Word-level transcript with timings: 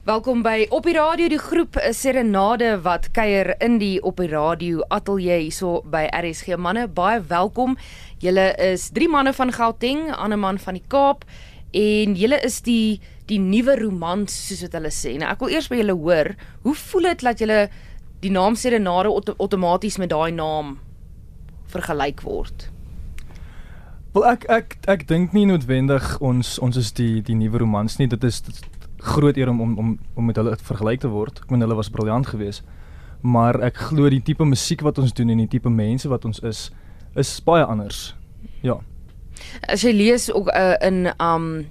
Welkom 0.00 0.40
by 0.40 0.62
Op 0.72 0.86
die 0.88 0.94
Radio 0.96 1.28
die 1.28 1.38
groep 1.38 1.76
Serenade 1.92 2.70
wat 2.80 3.10
kuier 3.12 3.50
in 3.60 3.74
die 3.76 3.98
Op 4.00 4.16
die 4.16 4.30
Radio 4.32 4.80
ateljee 4.88 5.42
hierso 5.42 5.82
by 5.92 6.06
RSG 6.16 6.56
manne 6.56 6.86
baie 6.88 7.18
welkom. 7.28 7.74
Julle 8.24 8.46
is 8.64 8.86
drie 8.96 9.10
manne 9.12 9.34
van 9.36 9.52
Gauteng, 9.52 10.08
'n 10.08 10.16
ander 10.16 10.38
man 10.40 10.58
van 10.58 10.80
die 10.80 10.86
Kaap 10.88 11.26
en 11.76 12.16
julle 12.16 12.40
is 12.40 12.62
die 12.62 13.00
die 13.26 13.38
nuwe 13.38 13.76
romans 13.76 14.32
soos 14.48 14.62
wat 14.62 14.72
hulle 14.72 14.88
sê. 14.88 15.18
Nou 15.18 15.28
ek 15.28 15.40
wil 15.40 15.52
eers 15.52 15.68
by 15.68 15.76
julle 15.76 15.92
hoor, 15.92 16.34
hoe 16.62 16.74
voel 16.74 17.02
dit 17.02 17.20
dat 17.20 17.38
julle 17.38 17.68
die 18.20 18.30
naam 18.30 18.54
Serenade 18.56 19.08
outomaties 19.36 19.98
met 19.98 20.08
daai 20.08 20.32
naam 20.32 20.78
vergelyk 21.66 22.22
word? 22.22 22.70
Wel 24.14 24.24
ek 24.24 24.48
ek 24.48 24.76
ek 24.88 25.08
dink 25.08 25.32
nie 25.32 25.44
noodwendig 25.44 26.20
ons 26.20 26.58
ons 26.58 26.76
is 26.76 26.92
die 26.92 27.20
die 27.20 27.34
nuwe 27.34 27.58
romans 27.58 27.98
nie. 27.98 28.08
Dit 28.08 28.24
is 28.24 28.40
dit, 28.40 28.79
groot 29.02 29.36
eer 29.36 29.48
om 29.48 29.60
om 29.60 29.78
om 29.78 29.98
om 30.14 30.24
met 30.24 30.36
hulle 30.36 30.56
vergelyk 30.56 31.00
te 31.00 31.08
word. 31.08 31.40
Ek 31.42 31.50
meen 31.50 31.60
hulle 31.60 31.78
was 31.78 31.90
briljant 31.90 32.26
geweest. 32.26 32.64
Maar 33.20 33.60
ek 33.60 33.76
glo 33.90 34.08
die 34.08 34.22
tipe 34.22 34.44
musiek 34.44 34.80
wat 34.80 34.98
ons 34.98 35.12
doen 35.12 35.30
en 35.30 35.42
die 35.42 35.48
tipe 35.48 35.70
mense 35.70 36.08
wat 36.08 36.24
ons 36.24 36.40
is 36.40 36.70
is 37.18 37.40
baie 37.44 37.64
anders. 37.64 38.14
Ja. 38.62 38.78
As 39.68 39.82
jy 39.82 39.92
lees 39.92 40.30
ook 40.32 40.48
uh, 40.54 40.76
in 40.80 41.10
um 41.18 41.66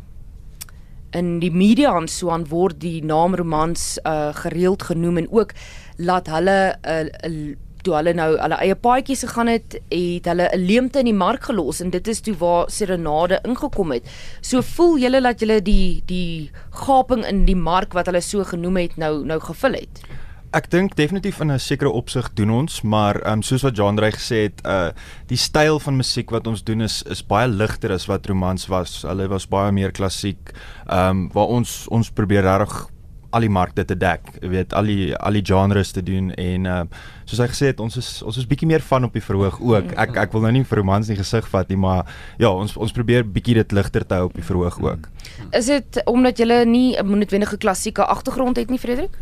in 1.18 1.40
die 1.42 1.52
media 1.52 1.96
en 1.98 2.08
so 2.08 2.30
aan 2.30 2.46
word 2.52 2.78
die 2.82 3.00
naam 3.02 3.34
romans 3.36 3.98
uh, 4.06 4.30
gereeld 4.44 4.84
genoem 4.92 5.18
en 5.18 5.32
ook 5.32 5.56
laat 5.98 6.28
hulle 6.30 6.76
'n 6.84 7.10
uh, 7.26 7.32
uh, 7.32 7.56
toe 7.84 7.96
hulle 7.96 8.14
nou 8.14 8.30
hulle 8.38 8.60
eie 8.64 8.76
paadjies 8.76 9.24
gegaan 9.28 9.52
het, 9.52 9.80
het 9.94 10.26
hulle 10.32 10.50
'n 10.54 10.66
leemte 10.66 11.00
in 11.00 11.06
die 11.12 11.14
mark 11.26 11.44
gelos 11.44 11.82
en 11.82 11.90
dit 11.90 12.08
is 12.08 12.22
toe 12.22 12.36
waar 12.38 12.70
Serenade 12.70 13.40
ingekom 13.44 13.92
het. 13.92 14.04
So 14.42 14.62
voel 14.62 14.98
julle 15.00 15.22
dat 15.22 15.40
julle 15.40 15.62
die 15.62 16.04
die 16.06 16.52
gaping 16.72 17.26
in 17.26 17.46
die 17.46 17.56
mark 17.56 17.94
wat 17.94 18.06
hulle 18.06 18.22
so 18.22 18.44
genoem 18.44 18.78
het 18.78 18.98
nou 18.98 19.26
nou 19.26 19.40
gevul 19.40 19.74
het. 19.74 20.04
Ek 20.50 20.66
dink 20.74 20.96
definitief 20.96 21.40
in 21.40 21.52
'n 21.52 21.60
sekere 21.60 21.92
opsig 21.92 22.34
doen 22.34 22.50
ons, 22.50 22.82
maar 22.82 23.16
ehm 23.22 23.34
um, 23.34 23.42
soos 23.42 23.62
wat 23.62 23.76
Jean 23.78 23.96
Drey 23.96 24.12
gesê 24.12 24.50
het, 24.50 24.62
uh 24.66 24.90
die 25.28 25.38
styl 25.38 25.80
van 25.80 25.96
musiek 25.96 26.32
wat 26.32 26.48
ons 26.48 26.64
doen 26.64 26.82
is 26.82 27.04
is 27.04 27.22
baie 27.22 27.48
ligter 27.48 27.92
as 27.92 28.08
wat 28.08 28.26
romans 28.26 28.68
was. 28.68 29.02
Hulle 29.02 29.28
was 29.28 29.48
baie 29.48 29.72
meer 29.72 29.92
klassiek. 29.92 30.52
Ehm 30.88 31.10
um, 31.10 31.30
waar 31.34 31.48
ons 31.48 31.88
ons 31.88 32.10
probeer 32.10 32.42
reg 32.42 32.90
al 33.32 33.46
die 33.46 33.52
markte 33.52 33.86
te 33.86 33.96
dek, 33.98 34.26
jy 34.42 34.50
weet, 34.50 34.74
al 34.74 34.90
die 34.90 35.14
al 35.16 35.38
die 35.38 35.44
genres 35.46 35.92
te 35.96 36.04
doen 36.06 36.32
en 36.34 36.66
uh 36.66 36.84
soos 37.30 37.44
hy 37.44 37.46
gesê 37.52 37.68
het, 37.70 37.82
ons 37.84 37.94
is 38.00 38.08
ons 38.26 38.38
is 38.42 38.48
bietjie 38.50 38.66
meer 38.66 38.82
van 38.82 39.06
op 39.06 39.14
die 39.14 39.22
verhoog 39.22 39.60
ook. 39.62 39.92
Ek 40.02 40.16
ek 40.18 40.32
wil 40.34 40.48
nou 40.48 40.52
nie 40.56 40.64
vir 40.66 40.80
romans 40.82 41.12
nie 41.12 41.18
gesig 41.20 41.46
vat 41.52 41.70
nie, 41.70 41.78
maar 41.78 42.10
ja, 42.42 42.50
ons 42.50 42.74
ons 42.74 42.96
probeer 42.96 43.28
bietjie 43.28 43.60
dit 43.60 43.76
ligter 43.78 44.06
te 44.06 44.18
hou 44.18 44.30
op 44.32 44.34
die 44.34 44.46
verhoog 44.46 44.80
ook. 44.82 45.06
Is 45.54 45.70
dit 45.70 46.02
omdat 46.10 46.42
jy 46.42 46.64
nie 46.66 46.98
'n 46.98 47.06
noodwendige 47.06 47.58
klassieke 47.58 48.06
agtergrond 48.06 48.58
het 48.58 48.70
nie, 48.70 48.80
Frederik? 48.80 49.14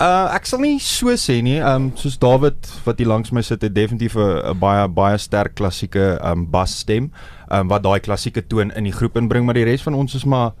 Uh 0.00 0.32
ek 0.32 0.46
sal 0.48 0.60
nie 0.64 0.78
so 0.80 1.12
sê 1.20 1.42
nie. 1.42 1.60
Um 1.60 1.92
soos 1.96 2.16
David 2.16 2.56
wat 2.86 2.98
hier 2.98 3.08
langs 3.08 3.30
my 3.30 3.42
sit, 3.42 3.62
het 3.62 3.74
definitief 3.74 4.16
'n 4.16 4.58
baie 4.58 4.88
baie 4.88 5.18
sterk 5.18 5.54
klassieke 5.54 6.18
um 6.24 6.50
basstem, 6.50 7.12
um 7.50 7.68
wat 7.68 7.82
daai 7.82 8.00
klassieke 8.00 8.46
toon 8.48 8.72
in 8.72 8.84
die 8.84 8.92
groep 8.92 9.16
inbring, 9.16 9.44
maar 9.44 9.54
die 9.54 9.64
res 9.64 9.82
van 9.82 9.94
ons 9.94 10.14
is 10.14 10.24
maar 10.24 10.52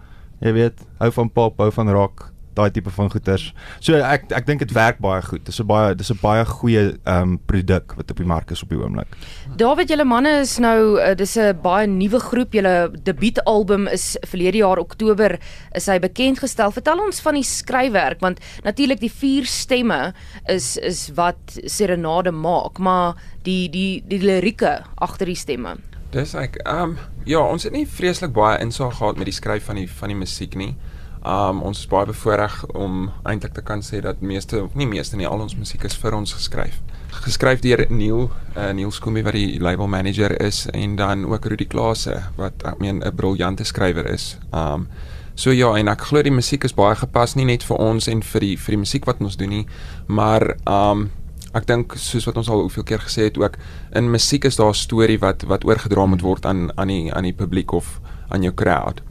jy 0.42 0.52
weet, 0.52 0.80
hou 0.98 1.10
van 1.10 1.30
pop, 1.30 1.58
hou 1.58 1.70
van 1.70 1.88
rock, 1.88 2.31
daai 2.54 2.70
tipe 2.70 2.90
van 2.90 3.10
goeders. 3.10 3.52
So 3.80 3.96
ek 3.96 4.30
ek 4.32 4.46
dink 4.46 4.62
dit 4.64 4.72
werk 4.76 5.00
baie 5.02 5.22
goed. 5.22 5.44
Dis 5.44 5.60
'n 5.60 5.66
baie 5.66 5.94
dis 5.94 6.10
'n 6.10 6.18
baie 6.22 6.44
goeie 6.44 6.98
ehm 7.04 7.22
um, 7.22 7.38
produk 7.46 7.94
wat 7.96 8.10
op 8.10 8.16
die 8.16 8.26
mark 8.26 8.50
is 8.50 8.62
op 8.62 8.68
die 8.68 8.78
oomblik. 8.78 9.08
David, 9.56 9.88
julle 9.88 10.04
manne 10.04 10.40
is 10.40 10.58
nou 10.58 11.00
uh, 11.00 11.14
dis 11.14 11.36
'n 11.36 11.58
baie 11.62 11.86
nuwe 11.86 12.20
groep. 12.20 12.52
Julle 12.52 12.90
debuutalbum 13.02 13.86
is 13.88 14.16
verlede 14.26 14.58
jaar 14.58 14.78
Oktober 14.78 15.38
is 15.74 15.86
hy 15.86 15.98
bekend 15.98 16.38
gestel. 16.38 16.70
Vertel 16.70 16.98
ons 16.98 17.20
van 17.20 17.34
die 17.34 17.46
skryfwerk 17.46 18.20
want 18.20 18.40
natuurlik 18.64 19.00
die 19.00 19.12
vier 19.12 19.44
stemme 19.44 20.14
is 20.46 20.76
is 20.76 21.10
wat 21.14 21.58
Serenade 21.64 22.30
maak, 22.30 22.78
maar 22.78 23.16
die 23.42 23.68
die 23.68 24.02
die 24.06 24.20
lirieke 24.20 24.82
agter 24.96 25.26
die 25.26 25.38
stemme. 25.38 25.76
Dis 26.12 26.34
ek 26.34 26.58
ehm 26.66 26.92
um, 26.92 26.98
ja, 27.24 27.40
ons 27.40 27.64
het 27.64 27.72
nie 27.72 27.86
vreeslik 27.86 28.34
baie 28.36 28.58
insig 28.60 28.96
gehad 28.98 29.16
met 29.16 29.30
die 29.30 29.36
skryf 29.36 29.64
van 29.70 29.78
die 29.80 29.88
van 29.88 30.12
die 30.12 30.18
musiek 30.18 30.54
nie. 30.54 30.74
Um 31.22 31.60
ons 31.62 31.78
is 31.78 31.86
baie 31.86 32.06
bevoorreg 32.06 32.56
om 32.74 33.04
eintlik 33.22 33.52
te 33.54 33.62
kan 33.62 33.82
sê 33.86 34.00
dat 34.02 34.20
meeste 34.26 34.64
nie 34.74 34.88
meeste 34.90 35.16
nie 35.16 35.26
al 35.28 35.44
ons 35.44 35.54
musiek 35.54 35.84
is 35.86 35.94
vir 35.94 36.16
ons 36.18 36.34
geskryf. 36.34 36.80
Geskryf 37.22 37.60
deur 37.62 37.84
Neil, 37.90 38.24
uh, 38.56 38.70
Neil 38.74 38.90
Skoombie 38.90 39.22
wat 39.22 39.36
die 39.38 39.60
label 39.62 39.86
manager 39.86 40.34
is 40.42 40.64
en 40.74 40.96
dan 40.98 41.22
ook 41.30 41.46
Rudy 41.46 41.68
Klase 41.70 42.24
wat 42.36 42.66
ek 42.66 42.80
meen 42.82 43.04
'n 43.04 43.14
briljante 43.14 43.64
skrywer 43.64 44.06
is. 44.10 44.36
Um 44.52 44.88
so 45.34 45.50
ja, 45.50 45.76
en 45.76 45.88
ek 45.88 46.00
glo 46.00 46.22
die 46.22 46.34
musiek 46.34 46.64
is 46.64 46.74
baie 46.74 46.96
gepas 46.96 47.36
nie 47.36 47.44
net 47.44 47.62
vir 47.62 47.76
ons 47.76 48.08
en 48.08 48.22
vir 48.22 48.40
die 48.40 48.56
vir 48.56 48.72
die 48.72 48.82
musiek 48.82 49.06
wat 49.06 49.20
ons 49.20 49.36
doen 49.36 49.48
nie, 49.48 49.66
maar 50.06 50.56
um 50.66 51.10
ek 51.54 51.66
dink 51.66 51.94
soos 51.94 52.26
wat 52.26 52.36
ons 52.36 52.48
al 52.48 52.60
hoeveel 52.66 52.82
keer 52.82 52.98
gesê 52.98 53.22
het 53.22 53.38
ook 53.38 53.56
in 53.94 54.10
musiek 54.10 54.44
is 54.44 54.56
daar 54.56 54.74
'n 54.74 54.74
storie 54.74 55.18
wat 55.18 55.42
wat 55.42 55.64
oorgedra 55.64 56.06
moet 56.06 56.22
word 56.22 56.46
aan 56.46 56.72
aan 56.76 56.88
die 56.88 57.14
aan 57.14 57.24
die 57.24 57.32
publiek 57.36 57.72
of 57.72 58.00
aan 58.28 58.42
jou 58.42 58.54
crowd. 58.54 59.02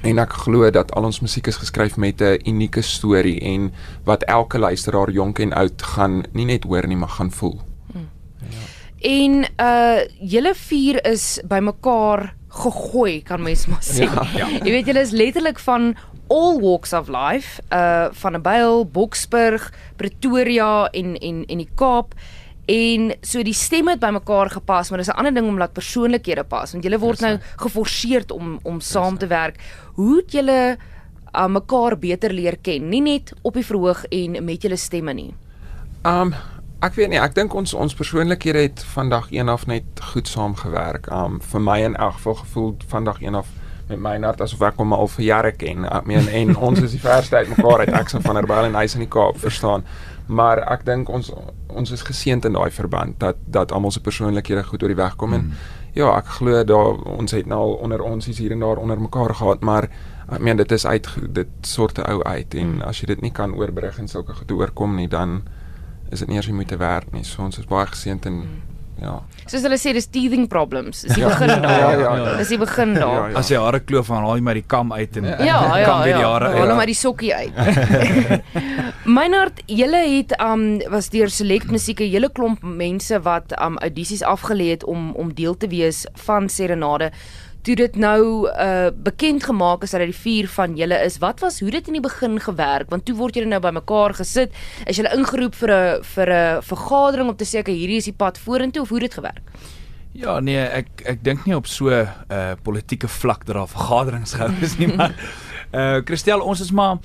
En 0.00 0.18
ek 0.18 0.32
glo 0.32 0.70
dat 0.70 0.92
al 0.96 1.04
ons 1.04 1.20
musiek 1.20 1.46
is 1.46 1.56
geskryf 1.56 1.96
met 1.96 2.20
'n 2.20 2.40
unieke 2.48 2.82
storie 2.82 3.40
en 3.40 3.72
wat 4.04 4.22
elke 4.22 4.58
luisteraar 4.58 5.10
jonk 5.10 5.38
en 5.38 5.52
oud 5.52 5.82
gaan 5.82 6.24
nie 6.32 6.44
net 6.44 6.64
hoor 6.64 6.86
nie, 6.86 6.96
maar 6.96 7.08
gaan 7.08 7.30
voel. 7.30 7.60
Hmm. 7.92 8.08
Ja. 8.38 8.58
En 9.02 9.44
uh 9.60 10.00
julle 10.20 10.54
vier 10.54 11.06
is 11.06 11.40
bymekaar 11.44 12.34
gegooi, 12.48 13.22
kan 13.22 13.42
mens 13.42 13.66
maar 13.66 13.82
sê. 13.82 14.06
Ja, 14.06 14.26
ja. 14.36 14.48
Jy 14.48 14.70
weet 14.70 14.86
julle 14.86 15.00
is 15.00 15.10
letterlik 15.10 15.58
van 15.58 15.94
all 16.28 16.60
walks 16.60 16.92
of 16.92 17.08
life, 17.08 17.62
uh 17.70 18.06
van 18.12 18.36
'n 18.36 18.42
Byl, 18.42 18.86
Boksburg, 18.86 19.72
Pretoria 19.96 20.88
en 20.90 21.16
en 21.18 21.44
en 21.46 21.58
die 21.58 21.70
Kaap. 21.74 22.14
En 22.70 23.10
so 23.26 23.42
die 23.42 23.56
stemme 23.56 23.96
het 23.96 24.00
bymekaar 24.00 24.50
gepas, 24.50 24.90
maar 24.90 24.98
dis 24.98 25.08
'n 25.08 25.18
ander 25.18 25.34
ding 25.34 25.48
om 25.48 25.58
laat 25.58 25.72
persoonlikhede 25.72 26.44
pas 26.44 26.72
want 26.72 26.84
julle 26.84 26.98
word 26.98 27.20
nou 27.20 27.38
geforseer 27.56 28.24
om 28.28 28.58
om 28.62 28.80
saam 28.80 29.18
te 29.18 29.26
werk. 29.26 29.58
Hoe 29.94 30.16
het 30.16 30.32
julle 30.32 30.76
uh, 31.34 31.46
mekaar 31.46 31.98
beter 31.98 32.32
leer 32.32 32.56
ken, 32.62 32.88
nie 32.88 33.00
net 33.00 33.32
op 33.42 33.54
die 33.54 33.66
verhoog 33.66 34.04
en 34.04 34.44
met 34.44 34.62
julle 34.62 34.76
stemme 34.76 35.12
nie. 35.12 35.34
Um 36.04 36.34
ek 36.80 36.94
weet 36.94 37.08
nie, 37.08 37.18
ek 37.18 37.34
dink 37.34 37.54
ons 37.54 37.74
ons 37.74 37.94
persoonlikhede 37.94 38.58
het 38.58 38.84
vandag 38.84 39.26
een 39.30 39.48
af 39.48 39.66
net 39.66 39.84
goed 40.12 40.28
saamgewerk. 40.28 41.10
Um 41.10 41.40
vir 41.40 41.60
my 41.60 41.80
in 41.80 41.96
elk 41.96 42.12
geval 42.12 42.34
gevoel 42.34 42.76
vandag 42.86 43.22
een 43.22 43.34
af 43.34 43.46
met 43.88 43.98
my 43.98 44.18
hart 44.20 44.40
asof 44.40 44.62
ek 44.62 44.76
hom 44.76 44.92
al 44.92 45.08
vir 45.08 45.24
jare 45.24 45.52
ken. 45.52 45.84
Ek 45.84 46.06
meen 46.06 46.28
en 46.28 46.56
ons 46.68 46.80
is 46.80 46.90
die 46.90 47.00
verste 47.00 47.36
uit 47.36 47.48
mekaar 47.48 47.78
uit 47.78 47.88
ek 47.88 48.10
van 48.10 48.34
der 48.34 48.46
Byl 48.46 48.64
en 48.64 48.74
hy 48.74 48.84
is 48.84 48.94
in 48.94 49.00
die 49.00 49.08
Kaap, 49.10 49.38
verstaan 49.38 49.84
maar 50.26 50.62
ek 50.70 50.84
dink 50.86 51.10
ons 51.12 51.30
ons 51.74 51.90
is 51.90 52.02
geseënd 52.02 52.44
in 52.48 52.58
daai 52.58 52.70
verband 52.70 53.18
dat 53.20 53.36
dat 53.46 53.72
almal 53.72 53.90
se 53.90 54.00
persoonlikhede 54.00 54.64
goed 54.64 54.82
oor 54.82 54.92
die 54.92 55.00
weg 55.00 55.16
kom 55.16 55.32
en 55.36 55.46
mm. 55.46 55.52
ja 55.98 56.10
ek 56.16 56.34
glo 56.38 56.64
daar 56.64 57.00
ons 57.18 57.32
het 57.36 57.46
nou 57.46 57.60
al 57.60 57.74
onder 57.86 58.02
ons 58.02 58.28
is 58.28 58.38
hier 58.38 58.52
en 58.52 58.64
daar 58.64 58.80
onder 58.82 59.00
mekaar 59.00 59.34
gehad 59.34 59.60
maar 59.60 59.88
ek 60.32 60.40
meen 60.40 60.56
dit 60.56 60.72
is 60.72 60.86
uit 60.86 61.08
dit 61.40 61.48
soorte 61.60 62.04
ou 62.08 62.22
uit 62.22 62.54
en 62.54 62.76
mm. 62.76 62.82
as 62.88 63.00
jy 63.00 63.06
dit 63.14 63.20
nie 63.20 63.32
kan 63.32 63.54
oorbrug 63.54 63.98
en 63.98 64.08
sulke 64.08 64.34
goed 64.34 64.52
oorkom 64.52 64.96
nie 64.96 65.08
dan 65.08 65.42
is 66.10 66.18
dit 66.18 66.28
nie 66.28 66.36
eers 66.36 66.50
jy 66.50 66.56
moet 66.56 66.68
te 66.68 66.80
werk 66.80 67.12
nie 67.12 67.24
so 67.24 67.42
ons 67.42 67.58
is 67.58 67.68
baie 67.68 67.86
geseënd 67.86 68.26
en 68.26 68.42
mm. 68.42 68.71
Ja. 69.00 69.16
Soos 69.48 69.64
hulle 69.64 69.78
sê 69.80 69.92
dis 69.96 70.06
teething 70.12 70.46
problems. 70.50 71.02
Dis 71.06 71.16
die 71.16 71.24
ja. 71.24 71.30
begin 71.32 71.62
daar. 71.64 71.72
Ja, 71.72 71.90
ja, 71.90 72.00
ja, 72.00 72.12
ja. 72.16 72.34
Dis 72.38 72.52
die 72.52 72.58
begin 72.60 72.94
daar. 72.94 73.14
Ja, 73.16 73.28
ja. 73.32 73.38
As 73.40 73.50
jy 73.50 73.60
hare 73.62 73.80
kloof 73.82 74.06
van 74.10 74.26
haal 74.26 74.38
jy 74.38 74.44
maar 74.46 74.58
die 74.60 74.64
kam 74.74 74.92
uit 74.94 75.18
en 75.18 75.28
ja, 75.30 75.36
ja, 75.42 75.58
ja, 75.80 75.86
kam 75.88 76.02
weer 76.06 76.18
die 76.20 76.26
hare 76.26 76.50
uit. 76.52 76.58
Haal 76.60 76.74
maar 76.78 76.90
die 76.92 76.98
sokkie 76.98 77.32
uit. 77.34 77.54
Meinhard, 79.18 79.62
julle 79.66 80.02
het 80.06 80.36
um 80.38 80.66
was 80.92 81.10
deur 81.14 81.30
Select 81.30 81.72
Musiek 81.74 82.00
'n 82.00 82.12
hele 82.12 82.30
klomp 82.30 82.62
mense 82.62 83.18
wat 83.22 83.56
um 83.58 83.78
audisies 83.78 84.22
afgelê 84.22 84.70
het 84.76 84.84
om 84.84 85.12
om 85.18 85.34
deel 85.34 85.56
te 85.56 85.68
wees 85.68 86.06
van 86.26 86.48
Serenade 86.48 87.10
toe 87.62 87.76
dit 87.78 87.96
nou 87.96 88.48
uh 88.50 88.90
bekend 88.94 89.44
gemaak 89.44 89.84
is 89.86 89.94
dat 89.94 90.02
dit 90.02 90.10
die 90.10 90.22
vier 90.22 90.48
van 90.48 90.74
julle 90.76 90.98
is. 91.04 91.18
Wat 91.22 91.40
was 91.40 91.60
hoe 91.60 91.70
dit 91.70 91.86
in 91.86 91.98
die 91.98 92.04
begin 92.04 92.40
gewerk? 92.40 92.90
Want 92.90 93.06
toe 93.06 93.14
word 93.16 93.38
julle 93.38 93.50
nou 93.50 93.60
bymekaar 93.62 94.16
gesit. 94.18 94.54
Is 94.86 94.98
julle 94.98 95.14
ingeroep 95.14 95.54
vir 95.54 95.70
'n 95.70 96.02
vir 96.02 96.32
'n 96.32 96.62
vergadering 96.62 97.28
om 97.28 97.36
te 97.36 97.44
sê 97.44 97.60
okay, 97.60 97.74
hierdie 97.74 98.02
is 98.02 98.10
die 98.10 98.18
pad 98.18 98.38
vorentoe 98.38 98.82
of 98.82 98.88
hoe 98.88 99.00
dit 99.00 99.14
gewerk? 99.14 99.42
Ja, 100.12 100.40
nee, 100.40 100.60
ek 100.60 101.02
ek 101.06 101.24
dink 101.24 101.46
nie 101.46 101.56
op 101.56 101.66
so 101.66 101.88
'n 101.88 102.08
uh, 102.30 102.52
politieke 102.62 103.08
vlak 103.08 103.46
dat 103.46 103.56
daar 103.56 103.68
vergaderings 103.68 104.34
gehou 104.34 104.52
is 104.60 104.78
nie, 104.78 104.88
maar 104.96 105.14
uh 105.72 106.02
Christel, 106.04 106.40
ons 106.40 106.60
is 106.60 106.70
maar 106.70 106.98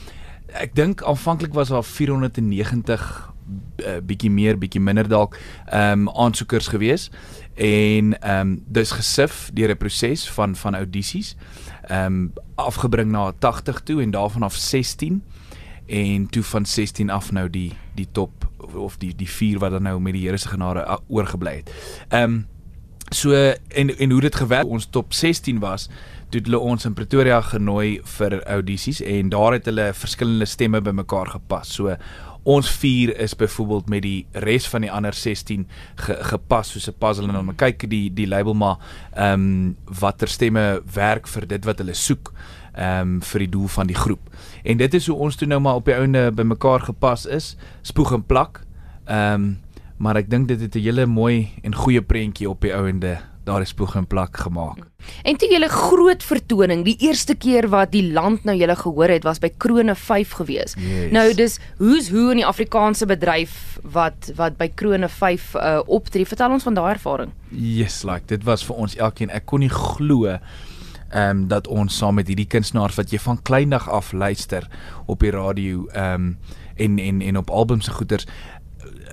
ek 0.54 0.76
dink 0.76 1.04
aanvanklik 1.04 1.54
was 1.54 1.70
daar 1.70 1.84
490 1.84 3.37
uh, 3.86 3.98
bietjie 4.04 4.32
meer, 4.32 4.58
bietjie 4.58 4.82
minder 4.82 5.08
dalk 5.08 5.38
ehm 5.66 6.08
um, 6.08 6.10
aansoekers 6.10 6.68
gewees 6.68 7.10
en 7.56 8.14
ehm 8.20 8.40
um, 8.40 8.64
dis 8.68 8.92
gesif 8.92 9.50
deur 9.54 9.72
'n 9.72 9.78
proses 9.78 10.30
van 10.30 10.56
van 10.56 10.76
audisies. 10.76 11.36
Ehm 11.88 12.06
um, 12.06 12.34
afgebring 12.56 13.12
na 13.12 13.32
80 13.40 13.82
toe 13.82 14.02
en 14.02 14.12
daarvan 14.12 14.44
af 14.44 14.56
16 14.56 15.24
en 15.88 16.28
toe 16.30 16.44
van 16.44 16.66
16 16.66 17.10
af 17.10 17.32
nou 17.32 17.50
die 17.50 17.74
die 17.96 18.08
top 18.12 18.50
of 18.74 18.98
die 18.98 19.16
die 19.16 19.30
vier 19.30 19.60
wat 19.60 19.72
dan 19.72 19.84
nou 19.84 20.00
met 20.00 20.14
die 20.14 20.26
Here 20.26 20.38
se 20.38 20.48
genade 20.48 21.00
oorgebly 21.08 21.56
het. 21.56 21.72
Ehm 22.10 22.24
um, 22.24 22.48
so 23.10 23.32
en 23.68 23.98
en 23.98 24.12
hoe 24.12 24.22
dit 24.22 24.36
gewerk 24.36 24.68
ons 24.68 24.86
top 24.86 25.14
16 25.14 25.60
was 25.60 25.90
toe 26.30 26.42
hulle 26.44 26.60
ons 26.60 26.86
in 26.86 26.94
Pretoria 26.94 27.40
genooi 27.42 28.02
vir 28.18 28.42
audisies 28.52 29.00
en 29.02 29.30
daar 29.32 29.56
het 29.56 29.68
hulle 29.70 29.94
verskillende 29.96 30.46
stemme 30.46 30.82
bymekaar 30.84 31.32
gepas. 31.38 31.72
So 31.74 31.96
ons 32.48 32.70
4 32.80 33.12
is 33.20 33.36
byvoorbeeld 33.36 33.90
met 33.92 34.02
die 34.06 34.26
res 34.32 34.68
van 34.72 34.86
die 34.86 34.92
ander 34.92 35.14
16 35.14 35.66
ge, 35.96 36.16
gepas 36.30 36.72
soos 36.72 36.88
'n 36.88 36.96
puzzle 37.00 37.28
en 37.28 37.34
dan 37.34 37.56
kyk 37.56 37.90
die 37.90 38.08
die 38.14 38.28
label 38.28 38.54
maar 38.54 38.78
ehm 39.14 39.34
um, 39.34 39.76
watter 40.00 40.28
stemme 40.28 40.82
werk 40.94 41.28
vir 41.28 41.48
dit 41.48 41.66
wat 41.66 41.78
hulle 41.84 41.94
soek 41.94 42.32
ehm 42.74 43.02
um, 43.02 43.22
vir 43.22 43.40
die 43.40 43.50
doel 43.50 43.68
van 43.68 43.88
die 43.88 43.96
groep. 43.96 44.30
En 44.64 44.78
dit 44.78 44.94
is 44.94 45.08
hoe 45.08 45.18
ons 45.18 45.36
toe 45.36 45.48
nou 45.48 45.60
maar 45.60 45.76
op 45.76 45.86
die 45.86 45.96
ouende 45.96 46.32
bymekaar 46.32 46.80
gepas 46.80 47.26
is, 47.26 47.58
spoeg 47.82 48.14
en 48.14 48.24
plak. 48.24 48.62
Ehm 49.06 49.34
um, 49.34 49.58
maar 49.98 50.16
ek 50.16 50.30
dink 50.30 50.48
dit 50.48 50.62
het 50.62 50.76
'n 50.76 50.80
hele 50.80 51.06
mooi 51.06 51.52
en 51.64 51.76
goeie 51.76 52.02
prentjie 52.02 52.50
op 52.50 52.62
die 52.62 52.74
ouende 52.74 53.18
daar 53.48 53.64
is 53.64 53.72
spoeg 53.74 53.96
en 53.96 54.08
plak 54.08 54.38
gemaak. 54.44 54.84
En 55.24 55.38
toe 55.40 55.48
julle 55.52 55.70
groot 55.72 56.24
vertoning, 56.24 56.84
die 56.86 56.98
eerste 57.08 57.36
keer 57.36 57.70
wat 57.72 57.94
die 57.96 58.04
land 58.12 58.44
nou 58.48 58.56
julle 58.58 58.76
gehoor 58.76 59.14
het, 59.16 59.26
was 59.28 59.40
by 59.44 59.50
Krone 59.58 59.96
5 59.96 60.36
gewees. 60.42 60.76
Yes. 60.76 61.12
Nou 61.16 61.26
dis 61.38 61.60
hoe's 61.80 62.12
hoe 62.12 62.30
in 62.36 62.42
die 62.42 62.48
Afrikaanse 62.48 63.08
bedryf 63.08 63.78
wat 63.84 64.32
wat 64.36 64.58
by 64.60 64.68
Krone 64.76 65.10
5 65.10 65.54
uh, 65.56 65.80
optree. 65.86 66.28
Vertel 66.28 66.58
ons 66.58 66.68
van 66.68 66.76
daai 66.78 66.92
ervaring. 66.98 67.32
Yes, 67.52 68.04
like 68.04 68.28
dit 68.28 68.44
was 68.48 68.66
vir 68.68 68.76
ons 68.76 68.98
elkeen. 69.00 69.32
Ek 69.32 69.48
kon 69.48 69.64
nie 69.64 69.72
glo 69.74 70.28
ehm 70.28 71.30
um, 71.30 71.44
dat 71.48 71.70
ons 71.72 71.96
saam 71.98 72.18
met 72.20 72.28
hierdie 72.28 72.50
kunstenaars 72.52 72.98
wat 73.00 73.14
jy 73.16 73.20
van 73.24 73.38
kleindag 73.48 73.86
af 73.88 74.12
luister 74.12 74.68
op 75.08 75.24
die 75.24 75.32
radio 75.32 75.86
ehm 75.94 76.14
um, 76.14 76.66
en 76.78 77.00
en 77.00 77.22
en 77.22 77.38
op 77.38 77.50
albums 77.50 77.86
se 77.86 77.92
goeters 77.92 78.28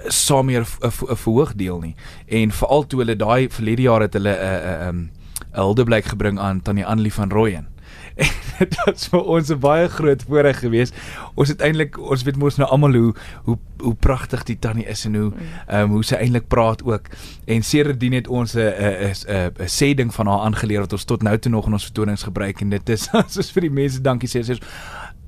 saam 0.09 0.47
meer 0.47 0.67
'n 0.81 0.91
verhoog 0.91 1.55
deel 1.55 1.81
nie. 1.81 1.95
En 2.27 2.51
veral 2.51 2.87
toe 2.87 2.99
hulle 2.99 3.17
daai 3.17 3.49
verlede 3.51 3.83
jaar 3.83 4.01
het 4.01 4.13
hulle 4.13 4.31
'n 4.31 4.39
'n 4.39 4.89
'n 4.89 5.11
'n 5.55 5.61
huldeblyk 5.61 6.05
gebring 6.05 6.39
aan 6.39 6.63
Tannie 6.63 6.87
Annelie 6.87 7.13
van 7.13 7.31
Rooyen. 7.31 7.69
En 8.59 8.69
dit 8.69 8.77
was 8.85 9.09
vir 9.11 9.23
ons 9.23 9.49
'n 9.51 9.59
baie 9.59 9.89
groot 9.89 10.23
voorreg 10.23 10.59
geweest. 10.59 10.95
Ons 11.35 11.49
het 11.49 11.61
eintlik 11.61 11.99
ons 11.99 12.23
weet 12.23 12.37
mos 12.37 12.57
nou 12.57 12.69
almal 12.71 12.93
hoe 12.93 13.15
hoe 13.45 13.59
hoe 13.79 13.95
pragtig 13.95 14.43
die 14.43 14.59
tannie 14.59 14.87
is 14.87 15.05
en 15.05 15.15
hoe 15.15 15.33
ehm 15.67 15.83
um, 15.83 15.91
hoe 15.91 16.05
sy 16.05 16.15
eintlik 16.15 16.47
praat 16.49 16.85
ook. 16.85 17.09
En 17.45 17.63
sedertdien 17.63 18.13
het 18.13 18.29
ons 18.29 18.55
'n 18.55 18.61
'n 18.61 19.53
'n 19.59 19.67
sê 19.67 19.95
ding 19.95 20.15
van 20.15 20.27
haar 20.27 20.41
aangeleer 20.41 20.81
wat 20.81 20.93
ons 20.93 21.05
tot 21.05 21.23
nou 21.23 21.39
toe 21.39 21.51
nog 21.51 21.67
in 21.67 21.73
ons 21.73 21.85
vertonings 21.85 22.23
gebruik 22.23 22.61
en 22.61 22.69
dit 22.69 22.89
is 22.89 23.09
soos 23.35 23.51
vir 23.53 23.61
die 23.61 23.71
mense 23.71 24.01
dankie 24.01 24.29
sê. 24.29 24.43
Sy 24.43 24.53
sê 24.55 24.59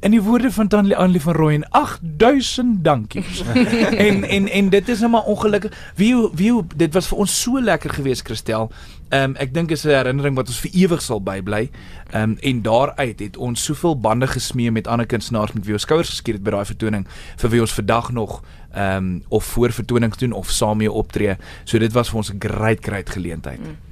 In 0.01 0.11
die 0.11 0.23
woorde 0.23 0.51
van 0.53 0.69
Tannie 0.69 0.97
Annelie 0.97 1.21
van 1.21 1.35
Rooyen 1.35 1.71
8000 1.71 2.85
dankies. 2.85 3.43
en 4.07 4.25
en 4.25 4.49
en 4.49 4.69
dit 4.69 4.89
is 4.89 4.99
nou 4.99 5.11
maar 5.11 5.23
ongelukkig. 5.23 5.93
Wie 5.95 6.15
wie 6.35 6.53
dit 6.77 6.93
was 6.93 7.09
vir 7.09 7.19
ons 7.19 7.41
so 7.43 7.61
lekker 7.61 7.91
geweest 7.91 8.25
Christel. 8.25 8.71
Ehm 9.09 9.23
um, 9.23 9.37
ek 9.37 9.55
dink 9.55 9.71
is 9.71 9.85
'n 9.85 9.89
herinnering 9.89 10.37
wat 10.37 10.49
ons 10.49 10.61
vir 10.61 10.71
ewig 10.75 11.03
sal 11.03 11.23
bybly. 11.23 11.71
Ehm 12.11 12.23
um, 12.23 12.37
en 12.41 12.63
daaruit 12.63 13.19
het 13.19 13.37
ons 13.37 13.65
soveel 13.65 14.01
bande 14.01 14.27
gesmee 14.27 14.71
met 14.71 14.87
ander 14.87 15.07
kunstenaars 15.07 15.53
met 15.53 15.65
wie 15.65 15.73
ons 15.73 15.83
skouers 15.83 16.09
geskuur 16.09 16.35
het 16.35 16.43
by 16.43 16.51
daai 16.51 16.65
vertoning 16.65 17.07
vir 17.37 17.51
wie 17.51 17.61
ons 17.61 17.73
vandag 17.73 18.13
nog 18.13 18.43
ehm 18.73 18.97
um, 18.97 19.23
of 19.29 19.45
voor 19.45 19.73
vertonings 19.73 20.17
doen 20.17 20.33
of 20.33 20.51
saam 20.51 20.77
mee 20.77 20.93
optree. 20.93 21.37
So 21.65 21.79
dit 21.79 21.93
was 21.93 22.09
vir 22.09 22.17
ons 22.17 22.33
'n 22.33 22.39
great 22.39 22.85
great 22.85 23.11
geleentheid. 23.11 23.61
Mm. 23.61 23.86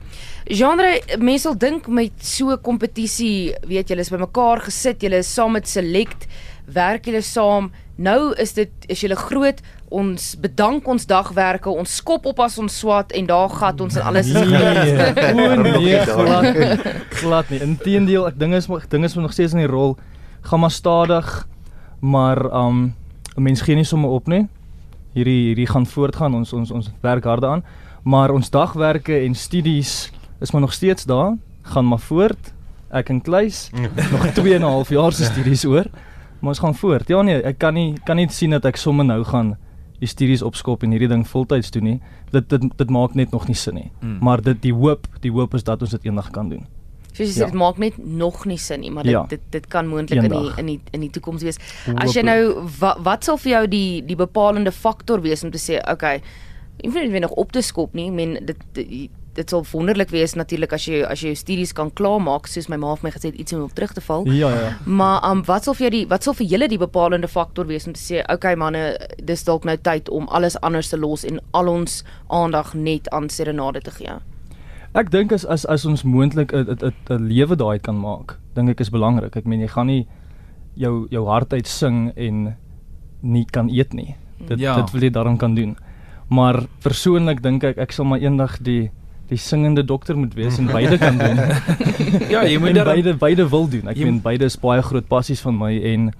Genre 0.45 1.01
mense 1.19 1.43
sal 1.43 1.57
dink 1.57 1.87
met 1.89 2.13
so 2.21 2.51
'n 2.53 2.61
kompetisie, 2.61 3.55
weet 3.67 3.89
julle 3.89 4.01
is 4.01 4.11
bymekaar 4.11 4.61
gesit, 4.61 5.01
julle 5.01 5.19
is 5.19 5.35
saam 5.35 5.53
met 5.53 5.69
Select, 5.69 6.27
werk 6.67 7.07
julle 7.07 7.23
saam. 7.23 7.73
Nou 7.97 8.35
is 8.35 8.53
dit 8.53 8.71
is 8.89 9.01
julle 9.01 9.17
groot 9.17 9.61
ons 9.95 10.23
bedank 10.43 10.87
ons 10.91 11.07
dagwerke, 11.07 11.71
ons 11.71 11.97
skop 12.01 12.27
op 12.27 12.41
as 12.41 12.59
ons 12.59 12.79
swat 12.81 13.13
en 13.13 13.27
daar 13.27 13.53
gat 13.53 13.81
ons 13.81 13.97
en 13.97 14.03
alles 14.03 14.27
is 14.27 14.35
Nee, 14.35 14.43
groot. 14.43 15.37
o 15.39 15.79
nee, 15.79 16.01
glad. 16.09 16.83
Glad 17.21 17.51
nie. 17.51 17.61
Inteendeel, 17.63 18.27
ek 18.27 18.39
dink 18.41 18.59
is 18.59 18.67
ding 18.91 19.05
is 19.05 19.15
nog 19.15 19.33
steeds 19.33 19.55
in 19.55 19.63
die 19.63 19.71
rol. 19.71 19.97
Gaan 20.43 20.61
maar 20.61 20.75
stadig, 20.75 21.47
maar 22.01 22.45
um 22.51 22.95
'n 23.37 23.43
mens 23.43 23.63
gee 23.63 23.75
nie 23.75 23.85
sommer 23.85 24.11
op 24.11 24.27
nie. 24.27 24.49
Hierdie 25.15 25.55
hierdie 25.55 25.67
gaan 25.67 25.87
voortgaan. 25.87 26.35
Ons 26.35 26.53
ons 26.53 26.71
ons 26.71 26.91
werk 27.03 27.25
harde 27.25 27.47
aan, 27.47 27.65
maar 28.05 28.31
ons 28.31 28.51
dagwerke 28.51 29.17
en 29.25 29.35
studies 29.35 30.11
is 30.41 30.51
maar 30.53 30.61
nog 30.61 30.73
steeds 30.73 31.05
daar. 31.05 31.37
Gaan 31.63 31.89
maar 31.89 31.99
voort. 32.05 32.53
Ek 32.93 33.09
en 33.11 33.21
Kleis 33.25 33.71
nog 34.13 34.27
2 34.37 34.55
en 34.55 34.61
'n 34.61 34.65
half 34.69 34.89
jaar 34.89 35.13
se 35.13 35.25
studies 35.25 35.65
oor. 35.65 35.87
Maar 36.41 36.49
ons 36.53 36.59
gaan 36.59 36.75
voort. 36.75 37.09
Ja 37.09 37.23
nee, 37.23 37.43
ek 37.43 37.59
kan 37.59 37.75
nie 37.75 37.95
kan 38.05 38.17
nie 38.17 38.29
sien 38.31 38.51
dat 38.51 38.65
ek 38.65 38.77
sommer 38.77 39.05
nou 39.05 39.25
gaan 39.25 39.57
die 39.99 40.09
studies 40.09 40.43
opskop 40.43 40.83
en 40.83 40.91
hierdie 40.91 41.09
ding 41.09 41.25
voltyds 41.29 41.71
doen 41.71 41.83
nie. 41.85 42.01
Dit 42.31 42.49
dit 42.51 42.63
dit 42.77 42.91
maak 42.91 43.15
net 43.15 43.31
nog 43.31 43.47
nie 43.47 43.57
sin 43.57 43.75
nie. 43.75 43.91
Mm. 44.01 44.19
Maar 44.21 44.43
dit 44.43 44.63
die 44.63 44.73
hoop, 44.75 45.07
die 45.21 45.31
hoop 45.33 45.55
is 45.55 45.65
dat 45.65 45.81
ons 45.83 45.91
dit 45.91 46.05
eendag 46.05 46.31
kan 46.31 46.49
doen. 46.49 46.67
Soos 47.13 47.27
jy 47.29 47.33
sê, 47.35 47.39
Ja. 47.39 47.45
dit 47.47 47.55
maak 47.55 47.79
net 47.79 47.95
nog 48.05 48.45
nie 48.45 48.59
sin 48.59 48.81
nie, 48.81 48.91
maar 48.91 49.03
dit 49.03 49.13
Ja. 49.13 49.25
dit 49.29 49.41
dit 49.51 49.67
kan 49.67 49.87
moontlik 49.87 50.23
in 50.23 50.31
die 50.31 50.53
in 50.59 50.67
die 50.67 50.81
in 50.93 51.01
die 51.01 51.11
toekoms 51.11 51.43
wees. 51.43 51.57
As 51.97 52.13
jy 52.13 52.21
Hoop- 52.21 52.25
nou 52.25 52.69
wat 52.81 52.99
wat 53.03 53.25
sal 53.25 53.37
vir 53.39 53.51
jou 53.53 53.69
die 53.69 54.03
die 54.07 54.17
bepalende 54.17 54.73
faktor 54.73 55.21
wees 55.23 55.45
om 55.45 55.51
te 55.51 55.59
sê, 55.59 55.91
okay, 55.93 56.21
jy 56.83 56.89
hoef 56.91 57.03
nie 57.03 57.11
weer 57.11 57.21
nog 57.27 57.37
op 57.41 57.53
te 57.53 57.63
skop 57.63 57.95
nie. 57.95 58.09
Ek 58.11 58.17
meen 58.17 58.39
dit 58.47 58.65
dit, 58.73 59.11
dit 59.35 59.51
sal 59.51 59.65
wonderlik 59.73 60.13
wees 60.15 60.35
natuurlik 60.39 60.73
as 60.77 60.85
jy 60.87 61.03
as 61.07 61.23
jy 61.23 61.33
jou 61.33 61.39
studies 61.39 61.73
kan 61.75 61.91
klaarmaak, 61.99 62.47
soos 62.51 62.69
my 62.71 62.79
ma 62.81 62.93
het 62.95 63.03
my 63.07 63.11
gesê 63.15 63.33
het, 63.33 63.39
iets 63.41 63.55
om 63.57 63.65
op 63.67 63.75
terug 63.75 63.95
te 63.97 64.03
val. 64.05 64.27
Ja 64.31 64.51
ja. 64.55 64.69
Maar 64.87 65.25
um, 65.31 65.43
wat 65.49 65.67
sal 65.67 65.75
vir 65.79 65.89
jou 65.89 65.93
die 65.97 66.05
wat 66.11 66.27
sal 66.27 66.37
vir 66.39 66.47
julle 66.53 66.69
die 66.71 66.79
bepalende 66.79 67.31
faktor 67.31 67.67
wees 67.71 67.89
om 67.91 67.97
te 67.97 68.03
sê, 68.03 68.23
okay 68.33 68.55
manne, 68.59 68.95
dis 69.19 69.45
dalk 69.47 69.67
nou 69.67 69.77
tyd 69.77 70.09
om 70.09 70.29
alles 70.29 70.59
anders 70.63 70.93
te 70.93 71.01
los 71.01 71.27
en 71.27 71.41
al 71.53 71.71
ons 71.73 72.03
aandag 72.29 72.75
net 72.75 73.11
aan 73.11 73.29
serenade 73.29 73.83
te 73.85 73.95
gee. 73.99 74.19
Ek 74.95 75.11
dink 75.11 75.33
as 75.35 75.45
as 75.51 75.65
as 75.67 75.87
ons 75.87 76.05
moontlik 76.07 76.55
'n 76.55 76.79
'n 77.11 77.29
lewe 77.29 77.57
daai 77.57 77.79
kan 77.79 77.99
maak, 77.99 78.39
dink 78.55 78.71
ek 78.71 78.81
is 78.81 78.91
belangrik. 78.91 79.37
Ek 79.37 79.47
meen 79.47 79.61
jy 79.61 79.69
gaan 79.69 79.87
nie 79.87 80.07
jou 80.77 81.07
jou 81.11 81.27
hart 81.27 81.53
uit 81.53 81.67
sing 81.67 82.13
en 82.17 82.57
nie 83.23 83.45
kan 83.45 83.69
eet 83.69 83.93
nie. 83.93 84.15
Dit 84.47 84.59
ja. 84.59 84.77
dit 84.77 84.91
wil 84.93 85.03
jy 85.03 85.11
daarom 85.11 85.37
kan 85.37 85.55
doen. 85.55 85.77
Maar 86.35 86.65
persoonlik 86.83 87.43
dink 87.45 87.65
ek 87.71 87.81
ek 87.85 87.95
sal 87.95 88.09
maar 88.11 88.23
eendag 88.23 88.59
die 88.67 88.91
die 89.31 89.39
singende 89.41 89.85
dokter 89.89 90.19
moet 90.21 90.35
wees 90.37 90.59
en 90.61 90.67
beide 90.69 90.99
kan 91.01 91.17
doen. 91.19 91.39
Ja, 92.35 92.43
jy 92.45 92.59
moet 92.61 92.75
daar 92.77 92.91
beide 92.93 93.15
beide 93.17 93.49
wil 93.49 93.69
doen. 93.69 93.89
Ek 93.89 93.97
meen 93.99 94.21
beide 94.23 94.49
is 94.51 94.59
baie 94.61 94.83
groot 94.85 95.07
passies 95.09 95.41
van 95.45 95.57
my 95.59 95.73
en 95.93 96.11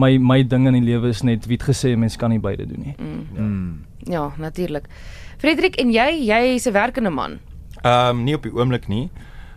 my 0.00 0.16
my 0.18 0.40
ding 0.44 0.66
in 0.68 0.78
die 0.78 0.84
lewe 0.84 1.12
is 1.12 1.22
net 1.26 1.46
wie 1.50 1.58
het 1.58 1.66
gesê 1.68 1.92
mens 1.96 2.16
kan 2.20 2.32
nie 2.32 2.40
beide 2.40 2.66
doen 2.68 2.82
nie. 2.88 2.94
Mm. 2.96 3.26
Mm. 3.36 4.10
Ja, 4.12 4.30
natuurlik. 4.40 4.88
Frederik 5.42 5.76
en 5.82 5.92
jy, 5.92 6.08
jy 6.30 6.40
is 6.54 6.66
'n 6.66 6.72
werkende 6.72 7.10
man. 7.10 7.38
Ehm 7.82 8.16
um, 8.16 8.24
nie 8.24 8.34
op 8.34 8.42
die 8.42 8.52
oomblik 8.52 8.88
nie. 8.88 9.10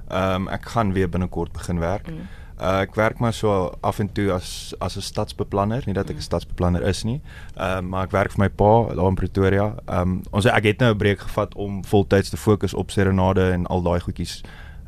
Ehm 0.09 0.47
um, 0.47 0.47
ek 0.47 0.65
gaan 0.75 0.93
weer 0.93 1.09
binnekort 1.09 1.53
begin 1.53 1.79
werk. 1.79 2.07
Mm. 2.07 2.27
Uh, 2.61 2.81
ek 2.81 2.95
werk 2.95 3.19
maar 3.19 3.33
so 3.33 3.71
af 3.81 3.99
en 3.99 4.09
toe 4.11 4.31
as 4.33 4.73
as 4.79 4.97
'n 4.97 5.01
stadsbeplanner, 5.01 5.83
nie 5.85 5.93
dat 5.93 6.09
ek 6.09 6.17
'n 6.17 6.21
stadsbeplanner 6.21 6.81
is 6.83 7.03
nie. 7.03 7.21
Ehm 7.55 7.77
um, 7.77 7.89
maar 7.89 8.03
ek 8.03 8.11
werk 8.11 8.31
vir 8.31 8.39
my 8.39 8.49
pa 8.49 8.93
daar 8.95 9.07
in 9.07 9.15
Pretoria. 9.15 9.75
Ehm 9.87 10.01
um, 10.01 10.21
ons 10.31 10.45
ek 10.45 10.63
het 10.63 10.79
nou 10.79 10.91
'n 10.93 10.97
breek 10.97 11.19
gevat 11.19 11.55
om 11.55 11.83
voltyds 11.85 12.29
te 12.29 12.37
fokus 12.37 12.73
op 12.73 12.91
serenade 12.91 13.51
en 13.51 13.65
al 13.67 13.81
daai 13.81 13.99
goedjies 13.99 14.41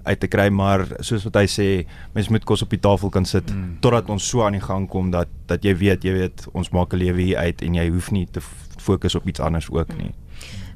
uit 0.03 0.19
te 0.19 0.27
kry, 0.27 0.49
maar 0.49 0.87
soos 0.99 1.23
wat 1.23 1.35
hy 1.35 1.45
sê, 1.45 1.87
mens 2.13 2.27
moet 2.29 2.43
kos 2.43 2.61
op 2.61 2.69
die 2.69 2.79
tafel 2.79 3.09
kan 3.09 3.25
sit 3.25 3.53
Mm. 3.53 3.77
totdat 3.79 4.09
ons 4.09 4.27
so 4.29 4.43
aan 4.43 4.51
die 4.53 4.61
gang 4.61 4.89
kom 4.89 5.11
dat 5.11 5.27
dat 5.47 5.63
jy 5.63 5.75
weet, 5.77 6.03
jy 6.03 6.11
weet, 6.13 6.47
ons 6.53 6.69
maak 6.71 6.93
'n 6.93 6.97
lewe 6.97 7.21
hier 7.21 7.37
uit 7.37 7.61
en 7.61 7.73
jy 7.73 7.89
hoef 7.89 8.11
nie 8.11 8.25
te 8.31 8.41
fokus 8.77 9.15
op 9.15 9.27
iets 9.27 9.39
anders 9.39 9.69
ook 9.71 9.97
nie. 9.97 10.11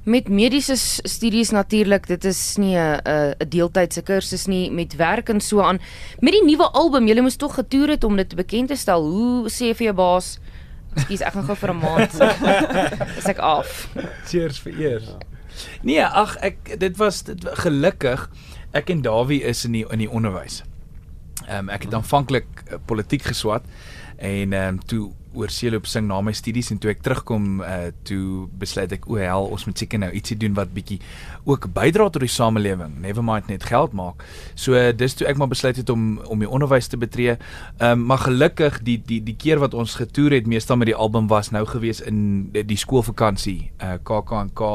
Met 0.05 0.27
mediese 0.29 0.75
studies 1.01 1.49
natuurlik, 1.49 2.07
dit 2.07 2.23
is 2.25 2.55
nie 2.61 2.77
'n 2.77 2.99
'n 3.03 3.35
'n 3.41 3.49
deeltydse 3.49 4.01
kursus 4.01 4.45
nie 4.45 4.71
met 4.71 4.95
werk 4.95 5.29
en 5.29 5.41
so 5.41 5.61
aan. 5.61 5.79
Met 6.19 6.33
die 6.33 6.43
nuwe 6.45 6.69
album, 6.71 7.07
jy 7.07 7.21
moes 7.21 7.35
tog 7.35 7.53
getoer 7.53 7.89
het 7.89 8.03
om 8.03 8.15
dit 8.15 8.35
bekend 8.35 8.67
te 8.67 8.75
stel. 8.75 9.01
Hoe 9.01 9.49
sê 9.49 9.73
vir 9.75 9.85
jou 9.85 9.93
baas? 9.93 10.39
Ekskuus, 10.95 11.21
ek 11.21 11.33
gaan 11.33 11.43
gou 11.43 11.55
vir 11.55 11.73
'n 11.73 11.77
maand. 11.77 12.13
Is 13.19 13.25
ek 13.25 13.37
af. 13.37 13.89
Cheers 14.25 14.59
vir 14.59 14.73
eers. 14.79 15.15
Nee, 15.81 16.05
ag 16.05 16.37
ek 16.37 16.79
dit 16.79 16.97
was 16.97 17.23
dit 17.23 17.49
gelukkig 17.65 18.29
ek 18.71 18.89
en 18.89 19.01
Dawie 19.01 19.41
is 19.43 19.65
in 19.65 19.71
die 19.71 19.85
in 19.91 19.99
die 19.99 20.09
onderwys. 20.09 20.63
Ehm 21.47 21.57
um, 21.57 21.69
ek 21.69 21.83
het 21.87 21.93
aanvanklik 21.93 22.45
uh, 22.71 22.77
politiek 22.85 23.23
geswat 23.23 23.63
en 24.17 24.53
ehm 24.53 24.67
um, 24.67 24.79
toe 24.85 25.11
oor 25.35 25.51
seeloop 25.53 25.87
sing 25.89 26.07
na 26.09 26.21
my 26.23 26.33
studies 26.35 26.71
en 26.73 26.79
toe 26.81 26.91
ek 26.93 27.03
terugkom 27.05 27.61
uh, 27.61 27.91
toe 28.07 28.45
besluit 28.59 28.95
ek 28.95 29.07
o 29.11 29.19
hel 29.19 29.49
ons 29.51 29.65
moet 29.67 29.83
seker 29.83 30.01
nou 30.01 30.11
ietsie 30.15 30.37
doen 30.39 30.55
wat 30.57 30.73
bietjie 30.75 30.99
ook 31.45 31.67
bydra 31.75 32.07
tot 32.09 32.23
die 32.23 32.31
samelewing. 32.31 32.95
Never 33.03 33.25
mind 33.25 33.51
net 33.51 33.67
geld 33.69 33.93
maak. 33.97 34.23
So 34.55 34.77
uh, 34.77 34.89
dis 34.95 35.17
toe 35.17 35.27
ek 35.29 35.39
maar 35.41 35.51
besluit 35.51 35.77
het 35.81 35.91
om 35.93 36.17
om 36.31 36.41
die 36.41 36.49
onderwys 36.49 36.89
te 36.91 36.99
betree. 37.01 37.37
Um, 37.79 38.05
maar 38.09 38.23
gelukkig 38.25 38.81
die 38.87 38.97
die 38.97 39.21
die 39.25 39.37
keer 39.37 39.61
wat 39.63 39.77
ons 39.77 39.97
getoer 39.99 40.39
het 40.39 40.49
meestal 40.49 40.79
met 40.81 40.91
die 40.91 40.97
album 40.97 41.29
was 41.31 41.51
nou 41.51 41.65
gewees 41.69 42.01
in 42.01 42.49
die, 42.55 42.65
die 42.65 42.79
skoolvakansie 42.79 43.59
uh, 43.83 43.97
KAK&K 44.03 44.71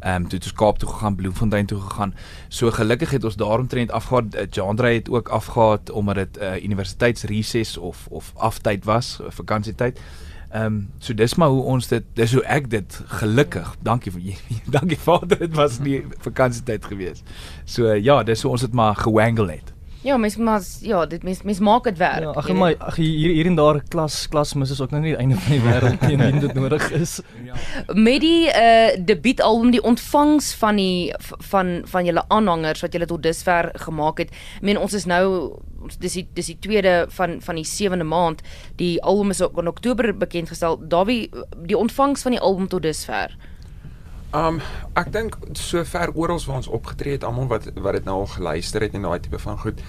Ehm 0.00 0.14
um, 0.14 0.28
toe 0.28 0.38
het 0.38 0.44
ons 0.48 0.52
Kaap 0.52 0.78
toe 0.78 0.88
gegaan, 0.88 1.14
Bloemfontein 1.14 1.66
toe 1.66 1.80
gegaan. 1.80 2.14
So 2.48 2.70
gelukkig 2.70 3.10
het 3.10 3.24
ons 3.24 3.36
daaromtrent 3.36 3.90
afgegaan. 3.90 4.30
Uh, 4.34 4.46
Jandrey 4.50 4.94
het 4.94 5.10
ook 5.10 5.28
afgegaan 5.28 5.78
omdat 5.92 6.14
dit 6.14 6.38
'n 6.38 6.42
uh, 6.42 6.64
universiteitsreses 6.64 7.76
of 7.76 8.06
of 8.10 8.32
aftyd 8.36 8.84
was, 8.84 9.18
uh, 9.20 9.26
vakansietyd. 9.30 10.00
Ehm 10.50 10.64
um, 10.64 10.90
so 10.98 11.14
dis 11.14 11.34
maar 11.34 11.48
hoe 11.48 11.62
ons 11.62 11.88
dit 11.88 12.04
dis 12.12 12.32
hoe 12.32 12.44
ek 12.44 12.70
dit 12.70 13.02
gelukkig. 13.06 13.76
Dankie 13.82 14.12
vir 14.12 14.22
dankie 14.76 14.98
Vader, 14.98 15.38
dit 15.38 15.54
was 15.54 15.78
nie 15.78 16.04
vakansietyd 16.18 16.84
gewees. 16.84 17.22
So 17.64 17.92
ja, 17.92 18.22
dis 18.22 18.42
hoe 18.42 18.50
ons 18.50 18.60
dit 18.60 18.72
maar 18.72 18.96
gewangle 18.96 19.50
het. 19.50 19.72
Ja, 20.02 20.16
mens 20.16 20.36
maar 20.36 20.62
ja, 20.80 21.06
dit 21.06 21.22
mens 21.22 21.42
mens 21.42 21.58
maak 21.58 21.84
dit 21.84 21.98
werk. 21.98 22.22
Ja, 22.22 22.30
ag 22.32 22.46
weet. 22.46 22.78
ag 22.78 22.96
hier 22.96 23.30
hier 23.34 23.46
en 23.46 23.54
daar 23.54 23.82
klas 23.88 24.28
klasmis 24.32 24.70
is 24.70 24.80
ook 24.80 24.90
nou 24.90 25.02
nie 25.02 25.10
die 25.12 25.18
einde 25.20 25.36
van 25.36 25.52
die 25.52 25.60
wêreld 25.60 26.00
nie 26.06 26.12
indien 26.16 26.40
dit 26.40 26.54
nodig 26.54 26.90
is. 26.96 27.20
met 27.94 28.20
die 28.20 28.48
uh 28.48 28.96
debuutalbum 29.04 29.70
die 29.70 29.82
ontvangs 29.82 30.54
van 30.54 30.76
die 30.76 31.12
van 31.50 31.82
van 31.84 32.04
julle 32.08 32.24
aanhangers 32.28 32.80
wat 32.80 32.92
julle 32.96 33.06
tot 33.06 33.22
dusver 33.22 33.70
gemaak 33.74 34.18
het. 34.24 34.30
Ek 34.56 34.62
meen 34.62 34.78
ons 34.78 34.92
is 34.96 35.04
nou 35.04 35.26
ons- 35.82 35.98
dis 35.98 36.12
die 36.12 36.26
dis 36.34 36.46
die 36.46 36.58
tweede 36.58 37.06
van 37.08 37.40
van 37.44 37.54
die 37.60 37.64
sewende 37.64 38.04
maand. 38.04 38.40
Die 38.76 39.02
album 39.02 39.30
is 39.30 39.42
ook 39.42 39.58
in 39.58 39.68
Oktober 39.68 40.16
bekend 40.16 40.48
gestel. 40.48 40.80
Dawie 40.88 41.28
die 41.66 41.76
ontvangs 41.76 42.22
van 42.22 42.30
die 42.32 42.40
album 42.40 42.68
tot 42.68 42.82
dusver. 42.82 43.36
Um 44.36 44.60
ek 44.94 45.10
dink 45.12 45.36
sover 45.58 46.12
oral 46.14 46.38
waar 46.46 46.60
ons 46.60 46.70
opgetree 46.70 47.16
het, 47.18 47.24
almal 47.24 47.48
wat 47.50 47.66
wat 47.74 47.98
dit 47.98 48.04
nou 48.06 48.20
al 48.22 48.30
geluister 48.30 48.84
het 48.86 48.94
en 48.94 49.02
daai 49.08 49.20
tipe 49.20 49.38
van 49.42 49.58
goed 49.58 49.82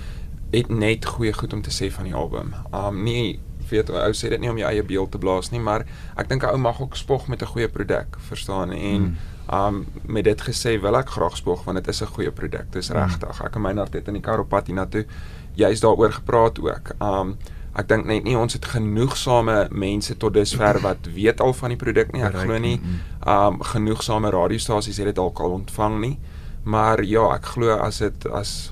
het 0.51 0.69
net 0.69 1.05
goeie 1.05 1.33
goed 1.33 1.53
om 1.53 1.61
te 1.61 1.71
sê 1.71 1.91
van 1.93 2.09
die 2.09 2.15
album. 2.15 2.55
Um 2.73 3.03
nie 3.03 3.39
weet 3.69 3.89
ou 3.93 4.11
sê 4.17 4.31
dit 4.33 4.41
nie 4.41 4.49
om 4.51 4.57
jou 4.57 4.67
eie 4.67 4.83
beeld 4.83 5.11
te 5.13 5.21
blaas 5.21 5.51
nie, 5.53 5.61
maar 5.61 5.85
ek 6.17 6.27
dink 6.29 6.43
'n 6.43 6.49
ou 6.49 6.57
mag 6.57 6.81
ook 6.81 6.95
spog 6.95 7.27
met 7.27 7.41
'n 7.41 7.53
goeie 7.53 7.69
produk, 7.69 8.17
verstaan? 8.17 8.71
En 8.71 9.17
um 9.53 9.85
met 10.05 10.23
dit 10.23 10.41
gesê 10.41 10.79
wil 10.81 10.97
ek 10.97 11.09
graag 11.09 11.37
spog 11.37 11.63
want 11.63 11.77
dit 11.77 11.87
is 11.87 12.01
'n 12.01 12.13
goeie 12.15 12.31
produk. 12.31 12.71
Dis 12.71 12.89
regtig. 12.89 13.43
Ek 13.43 13.55
en 13.55 13.61
Meinhard 13.61 13.93
het 13.93 14.07
in 14.07 14.13
die 14.13 14.21
kar 14.21 14.39
op 14.39 14.49
pad 14.49 14.67
hiernatoe 14.67 15.05
juist 15.53 15.81
daaroor 15.81 16.11
gepraat 16.11 16.59
ook. 16.59 16.95
Um 16.99 17.37
ek 17.75 17.87
dink 17.87 18.05
net 18.05 18.23
nie 18.23 18.35
ons 18.37 18.53
het 18.53 18.65
genoegsame 18.65 19.67
mense 19.71 20.17
tot 20.17 20.33
dusver 20.33 20.79
wat 20.83 21.07
weet 21.15 21.41
al 21.41 21.53
van 21.53 21.69
die 21.69 21.77
produk 21.79 22.11
nie. 22.13 22.23
Ek 22.23 22.35
glo 22.35 22.57
nie 22.59 22.77
nie, 22.77 22.99
um 23.25 23.61
genoegsame 23.63 24.29
radiostasies 24.33 24.97
het 24.97 25.05
dit 25.05 25.15
dalk 25.15 25.39
al 25.39 25.51
ontvang 25.61 25.99
nie. 26.01 26.17
Maar 26.63 27.03
ja, 27.03 27.29
ek 27.35 27.45
glo 27.55 27.77
as 27.79 27.99
dit 28.03 28.27
as 28.31 28.71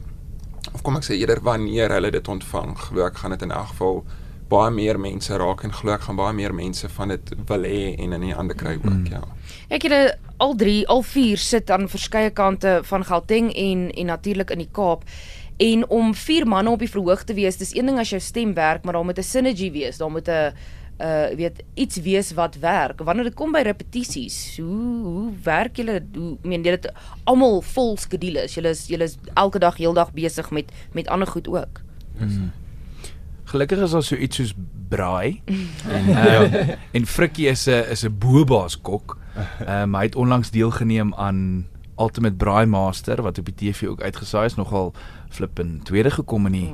of 0.74 0.84
kom 0.84 0.98
ek 1.00 1.04
sê 1.08 1.16
eerder 1.18 1.40
wanneer 1.42 1.90
hulle 1.96 2.12
dit 2.12 2.28
ontvang, 2.28 2.76
glo 2.78 3.06
ek 3.08 3.18
gaan 3.18 3.32
dit 3.32 3.42
in 3.48 3.52
elk 3.52 3.72
geval 3.72 4.04
baie 4.50 4.72
meer 4.74 4.98
mense 5.00 5.38
raak 5.38 5.64
en 5.64 5.72
glo 5.72 5.94
ek 5.94 6.02
gaan 6.02 6.18
baie 6.18 6.34
meer 6.34 6.54
mense 6.54 6.90
van 6.90 7.08
dit 7.14 7.32
wil 7.48 7.64
hê 7.70 7.96
en 8.02 8.14
in 8.18 8.22
die 8.22 8.36
ander 8.36 8.56
kry 8.58 8.76
ook, 8.76 8.86
Mm. 8.86 9.06
ja. 9.12 9.22
Ek 9.70 9.82
julle 9.84 10.16
al 10.40 10.56
3, 10.56 10.88
al 10.88 11.02
4 11.04 11.38
sit 11.38 11.70
aan 11.72 11.88
verskeie 11.90 12.30
kante 12.32 12.80
van 12.84 13.04
Gauteng 13.06 13.52
en 13.56 13.92
en 13.92 14.06
natuurlik 14.06 14.50
in 14.52 14.58
die 14.60 14.70
Kaap. 14.72 15.04
En 15.60 15.88
om 15.90 16.14
vier 16.16 16.48
manne 16.48 16.72
op 16.72 16.80
die 16.80 16.90
verhoog 16.90 17.24
te 17.28 17.36
wees, 17.36 17.58
dis 17.60 17.74
een 17.76 17.90
ding 17.90 17.98
as 18.00 18.14
jou 18.14 18.20
stem 18.24 18.54
werk, 18.56 18.86
maar 18.86 18.96
daar 18.96 19.06
moet 19.06 19.20
'n 19.20 19.28
synergy 19.28 19.72
wees. 19.72 19.98
Daar 19.98 20.12
moet 20.12 20.28
'n 20.28 20.54
uh 21.00 21.36
weet 21.36 21.64
iets 21.74 21.98
wees 22.04 22.34
wat 22.34 22.56
werk. 22.60 23.00
Wanneer 23.04 23.24
dit 23.24 23.34
kom 23.34 23.52
by 23.52 23.62
repetisies, 23.64 24.58
hoe 24.58 25.04
hoe 25.04 25.32
werk 25.44 25.76
julle? 25.76 26.04
Hoe 26.14 26.38
meen 26.42 26.64
jy 26.64 26.76
dit 26.76 26.92
almal 27.24 27.62
vol 27.62 27.98
skedules? 27.98 28.54
Julle 28.54 28.70
is 28.70 28.88
julle 28.88 29.04
is 29.04 29.18
elke 29.34 29.60
dag 29.60 29.78
heeldag 29.78 30.12
besig 30.14 30.52
met 30.52 30.72
met 30.92 31.08
ander 31.08 31.28
goed 31.28 31.48
ook. 31.48 31.82
Gelukkig 33.44 33.80
is 33.80 33.92
daar 33.92 34.04
so 34.04 34.16
iets 34.16 34.36
soos 34.36 34.54
braai. 34.90 35.42
en 35.98 36.10
uh, 36.10 36.70
en 36.92 37.06
Frikkie 37.06 37.48
is 37.48 37.68
'n 37.68 37.92
is 37.92 38.04
'n 38.04 38.18
boba's 38.20 38.82
kok. 38.82 39.18
Ehm 39.66 39.82
um, 39.82 39.96
hy 39.96 40.04
het 40.04 40.16
onlangs 40.16 40.52
deelgeneem 40.52 41.14
aan 41.16 41.68
Ultimate 42.00 42.36
Braai 42.36 42.66
Master 42.66 43.22
wat 43.22 43.38
op 43.38 43.50
die 43.52 43.56
TV 43.56 43.88
ook 43.92 44.02
uitgesaai 44.02 44.46
is, 44.46 44.56
nogal 44.56 44.94
flip 45.30 45.60
in 45.60 45.80
tweede 45.86 46.10
gekom 46.12 46.48
in 46.50 46.56
die 46.56 46.70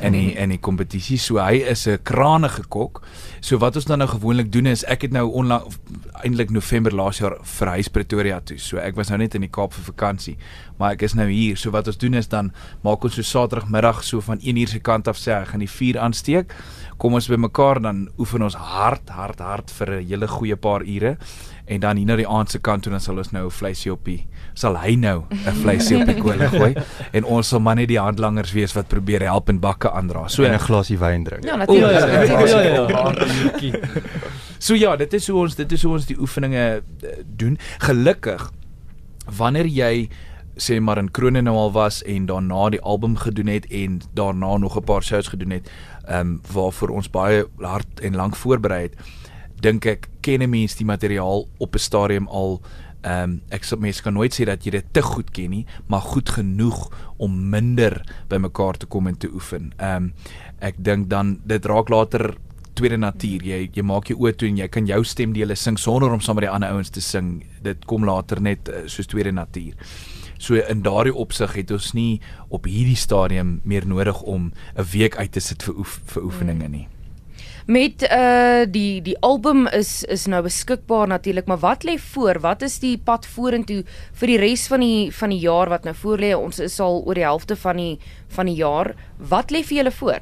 in 0.00 0.12
die 0.12 0.34
in 0.36 0.52
die 0.52 0.60
kompetisie. 0.60 1.18
So 1.18 1.38
hy 1.40 1.62
is 1.72 1.86
'n 1.88 1.98
kranige 2.02 2.64
kok. 2.68 3.02
So 3.40 3.58
wat 3.58 3.76
ons 3.76 3.84
dan 3.84 3.98
nou 3.98 4.08
gewoonlik 4.08 4.52
doen 4.52 4.66
is 4.66 4.84
ek 4.84 5.02
het 5.02 5.12
nou 5.12 5.30
onlangs 5.30 5.78
eintlik 6.24 6.50
November 6.50 6.94
laas 6.94 7.18
jaar 7.18 7.36
verhuis 7.42 7.88
Pretoria 7.88 8.40
toe. 8.40 8.58
So 8.58 8.76
ek 8.76 8.96
was 8.96 9.08
nou 9.08 9.18
net 9.18 9.34
in 9.34 9.40
die 9.40 9.50
Kaap 9.50 9.72
vir 9.72 9.84
vakansie, 9.84 10.36
maar 10.78 10.92
ek 10.92 11.02
is 11.02 11.14
nou 11.14 11.28
hier. 11.28 11.56
So 11.56 11.70
wat 11.70 11.86
ons 11.86 11.98
doen 11.98 12.14
is 12.14 12.28
dan 12.28 12.52
maak 12.82 13.04
ons 13.04 13.14
so 13.14 13.22
Saterdagmiddag 13.22 14.04
so 14.04 14.20
van 14.20 14.38
1uur 14.38 14.68
se 14.68 14.80
kant 14.80 15.08
af 15.08 15.16
sê 15.16 15.32
hy 15.32 15.44
gaan 15.44 15.60
die 15.60 15.68
vuur 15.68 15.98
aansteek. 15.98 16.54
Kom 16.98 17.14
ons 17.14 17.28
by 17.28 17.36
mekaar 17.36 17.80
dan 17.80 18.08
oefen 18.18 18.42
ons 18.42 18.54
hard 18.54 19.08
hard 19.08 19.38
hard 19.38 19.70
vir 19.70 19.90
'n 19.90 20.06
hele 20.06 20.28
goeie 20.28 20.56
paar 20.56 20.82
ure 20.82 21.16
en 21.64 21.80
dan 21.80 21.96
hier 21.96 22.06
na 22.06 22.16
die 22.16 22.28
aand 22.28 22.50
se 22.50 22.58
kant 22.58 22.82
toe 22.82 22.92
dan 22.92 23.00
sal 23.00 23.16
ons 23.16 23.30
nou 23.32 23.46
'n 23.46 23.50
vleisie 23.50 23.92
op 23.92 24.04
die 24.04 24.26
sal 24.54 24.76
hy 24.76 24.94
nou 24.94 25.24
'n 25.30 25.54
vleisie 25.62 25.96
op 25.96 26.06
die 26.06 26.20
kolle 26.20 26.48
gooi 26.58 26.74
en 27.12 27.24
ons 27.24 27.48
sal 27.48 27.60
maar 27.60 27.76
net 27.76 27.88
die 27.88 28.00
handlangers 28.00 28.52
wees 28.52 28.72
wat 28.72 28.88
probeer 28.88 29.22
help 29.22 29.48
en 29.48 29.60
bakke 29.60 29.90
aandra. 29.90 30.28
So 30.28 30.44
So 30.44 30.52
'n 30.52 30.58
glasie 30.58 30.98
wyn 30.98 31.24
drink. 31.24 31.44
Ja, 31.44 31.56
natuurlik. 31.56 31.90
ja, 31.90 32.22
ja, 32.22 32.40
ja, 32.46 32.60
ja, 32.60 33.12
ja. 33.60 33.80
So 34.58 34.74
ja, 34.74 34.96
dit 34.96 35.12
is 35.12 35.28
hoe 35.28 35.40
ons 35.40 35.54
dit 35.54 35.72
is 35.72 35.82
hoe 35.82 35.92
ons 35.92 36.06
die 36.06 36.20
oefeninge 36.20 36.82
eh, 37.02 37.08
doen. 37.36 37.58
Gelukkig 37.78 38.50
wanneer 39.38 39.66
jy 39.66 40.08
sê 40.56 40.78
maar 40.80 40.98
in 40.98 41.10
Krone 41.10 41.42
nou 41.42 41.56
al 41.56 41.72
was 41.72 42.02
en 42.02 42.26
daarna 42.26 42.68
die 42.70 42.80
album 42.80 43.16
gedoen 43.16 43.46
het 43.46 43.66
en 43.66 44.00
daarna 44.14 44.56
nog 44.56 44.76
'n 44.76 44.84
paar 44.84 45.02
shows 45.02 45.28
gedoen 45.28 45.50
het, 45.50 45.70
ehm 46.06 46.20
um, 46.20 46.40
waarvoor 46.52 46.88
ons 46.88 47.10
baie 47.10 47.44
hard 47.58 48.00
en 48.00 48.14
lank 48.14 48.36
voorberei 48.36 48.82
het, 48.82 48.94
dink 49.60 49.84
ek 49.84 50.08
ken 50.24 50.42
'n 50.42 50.50
mens 50.50 50.76
die 50.80 50.88
materiaal 50.88 51.46
op 51.58 51.74
'n 51.74 51.86
stadium 51.88 52.28
al 52.28 52.60
Ehm 53.04 53.22
um, 53.22 53.32
ek 53.52 53.66
sê 53.68 53.76
mense 53.76 54.02
kan 54.02 54.14
nooit 54.16 54.32
sê 54.32 54.46
dat 54.48 54.64
jy 54.64 54.70
dit 54.78 54.86
te 54.96 55.02
goed 55.04 55.28
ken 55.36 55.50
nie, 55.52 55.66
maar 55.92 56.00
goed 56.00 56.30
genoeg 56.38 56.86
om 57.20 57.34
minder 57.52 57.98
bymekaar 58.30 58.78
te 58.80 58.86
kom 58.86 59.10
en 59.10 59.18
te 59.20 59.28
oefen. 59.28 59.72
Ehm 59.76 60.08
um, 60.08 60.12
ek 60.64 60.78
dink 60.80 61.10
dan 61.10 61.40
dit 61.44 61.66
raak 61.68 61.92
later 61.92 62.34
tweede 62.74 62.96
natuur. 62.96 63.44
Jy 63.44 63.68
jy 63.74 63.84
maak 63.84 64.08
jou 64.08 64.16
oë 64.24 64.32
toe 64.38 64.48
en 64.48 64.56
jy 64.62 64.68
kan 64.72 64.88
jou 64.88 65.02
stemdele 65.04 65.54
sing 65.54 65.76
sonder 65.78 66.12
om 66.12 66.20
saam 66.24 66.40
met 66.40 66.46
die 66.48 66.54
ander 66.54 66.72
ouens 66.72 66.90
te 66.90 67.04
sing. 67.04 67.44
Dit 67.62 67.84
kom 67.84 68.08
later 68.08 68.40
net 68.40 68.72
uh, 68.72 68.86
soos 68.86 69.10
tweede 69.10 69.32
natuur. 69.36 69.76
So 70.38 70.56
in 70.56 70.82
daardie 70.82 71.14
opsig 71.14 71.52
het 71.60 71.70
ons 71.76 71.92
nie 71.92 72.22
op 72.48 72.64
hierdie 72.64 72.98
stadium 72.98 73.60
meer 73.64 73.86
nodig 73.86 74.22
om 74.22 74.52
'n 74.76 74.90
week 74.96 75.16
uit 75.16 75.32
te 75.32 75.40
sit 75.40 75.62
vir 75.62 75.76
oef, 75.76 76.00
vir 76.06 76.24
oefeninge 76.24 76.68
nie. 76.68 76.88
Met 77.66 78.02
uh 78.12 78.66
die 78.68 79.00
die 79.02 79.16
album 79.24 79.66
is 79.72 80.02
is 80.04 80.26
nou 80.28 80.42
beskikbaar 80.44 81.06
natuurlik, 81.08 81.46
maar 81.48 81.58
wat 81.62 81.84
lê 81.88 81.94
voor? 82.12 82.40
Wat 82.40 82.62
is 82.62 82.78
die 82.78 82.98
pad 82.98 83.24
vorentoe 83.26 83.84
vir 84.20 84.26
die 84.28 84.36
res 84.42 84.66
van 84.68 84.80
die 84.84 85.08
van 85.16 85.32
die 85.32 85.38
jaar 85.40 85.68
wat 85.72 85.84
nou 85.88 85.94
voor 85.96 86.20
lê? 86.20 86.34
Ons 86.36 86.58
is 86.60 86.76
al 86.80 87.00
oor 87.06 87.14
die 87.16 87.24
helfte 87.24 87.56
van 87.56 87.76
die 87.80 87.94
van 88.36 88.46
die 88.52 88.58
jaar. 88.60 88.92
Wat 89.16 89.50
lê 89.50 89.62
vir 89.64 89.76
julle 89.80 89.94
voor? 89.96 90.20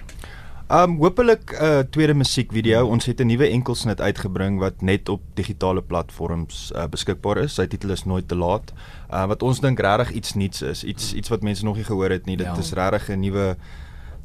Um 0.71 0.95
hopelik 1.03 1.51
'n 1.53 1.65
uh, 1.65 1.79
tweede 1.91 2.15
musiekvideo. 2.15 2.87
Ons 2.87 3.07
het 3.07 3.21
'n 3.21 3.27
nuwe 3.27 3.49
enkelsnit 3.49 4.01
uitgebring 4.01 4.59
wat 4.61 4.81
net 4.81 5.09
op 5.09 5.21
digitale 5.35 5.83
platforms 5.83 6.73
uh, 6.77 6.87
beskikbaar 6.87 7.39
is. 7.39 7.55
Sy 7.55 7.67
titel 7.67 7.91
is 7.91 8.05
Nooit 8.05 8.29
te 8.29 8.37
laat. 8.37 8.73
Uh 9.11 9.27
wat 9.27 9.43
ons 9.43 9.61
dink 9.61 9.81
regtig 9.81 10.11
iets 10.13 10.35
nuuts 10.35 10.63
is, 10.63 10.85
iets 10.85 11.13
iets 11.15 11.29
wat 11.29 11.43
mense 11.43 11.65
nog 11.65 11.75
nie 11.77 11.85
gehoor 11.85 12.11
het 12.11 12.27
nie. 12.27 12.37
Dit 12.37 12.47
Ja. 12.47 12.57
is 12.59 12.73
regtig 12.73 13.09
'n 13.11 13.21
nuwe 13.21 13.57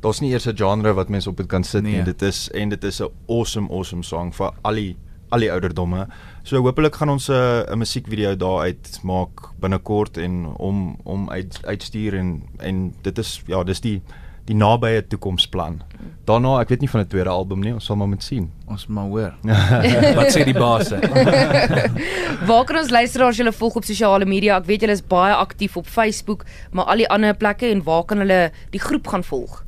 Daar's 0.02 0.20
nie 0.22 0.32
eers 0.32 0.46
'n 0.48 0.56
genre 0.56 0.94
wat 0.94 1.10
mense 1.10 1.30
op 1.30 1.38
dit 1.38 1.48
kan 1.48 1.64
sit 1.64 1.84
Nee. 1.84 1.94
nie. 1.96 2.04
Dit 2.04 2.22
is 2.22 2.50
en 2.52 2.70
dit 2.70 2.84
is 2.84 3.02
'n 3.02 3.10
awesome 3.28 3.70
awesome 3.70 4.04
song 4.04 4.32
vir 4.34 4.52
al 4.64 4.74
die 4.74 4.96
al 5.30 5.40
die 5.40 5.52
ouderdomme. 5.52 6.08
So 6.44 6.62
hopelik 6.62 6.96
gaan 6.96 7.10
ons 7.10 7.30
'n 7.30 7.66
'n 7.72 7.78
musiekvideo 7.78 8.36
daar 8.36 8.60
uit 8.62 9.00
maak 9.04 9.30
binnekort 9.60 10.18
en 10.18 10.46
om 10.58 10.98
om 11.04 11.30
uit 11.30 11.60
uitstuur 11.66 12.14
en 12.18 12.44
en 12.60 12.94
dit 13.02 13.18
is 13.18 13.42
ja, 13.48 13.64
dis 13.64 13.80
die 13.82 14.02
die 14.46 14.56
nabye 14.56 15.08
toekomsplan. 15.08 15.82
Daarna, 16.26 16.60
ek 16.62 16.70
weet 16.70 16.80
nie 16.80 16.90
van 16.90 17.02
'n 17.02 17.08
tweede 17.08 17.30
album 17.30 17.60
nie, 17.60 17.74
ons 17.74 17.86
sal 17.86 17.96
maar 17.96 18.08
moet 18.08 18.24
sien. 18.24 18.50
Ons 18.68 18.88
maar 18.88 19.06
hoor. 19.06 19.34
Wat 20.16 20.32
sê 20.32 20.44
die 20.46 20.54
baas? 20.54 20.90
Waar 22.48 22.66
kan 22.66 22.78
ons 22.78 22.90
luisteraars 22.90 23.38
julle 23.38 23.52
volg 23.52 23.76
op 23.76 23.84
sosiale 23.84 24.26
media? 24.26 24.58
Ek 24.58 24.66
weet 24.66 24.82
julle 24.82 24.94
is 24.94 25.04
baie 25.08 25.34
aktief 25.36 25.78
op 25.78 25.88
Facebook, 25.88 26.46
maar 26.72 26.86
al 26.86 26.98
die 27.04 27.10
ander 27.10 27.36
plekke 27.36 27.68
en 27.70 27.84
waar 27.84 28.04
kan 28.06 28.18
hulle 28.24 28.52
die 28.72 28.80
groep 28.80 29.08
gaan 29.08 29.24
volg? 29.24 29.64